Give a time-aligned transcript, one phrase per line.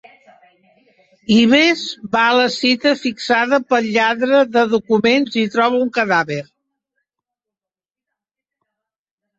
[1.35, 1.83] Ives
[2.15, 6.43] va a la cita fixada pel lladre de documents i troba un cadàver.